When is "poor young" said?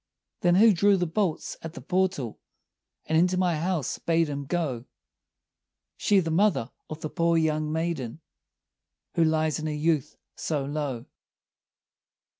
7.11-7.71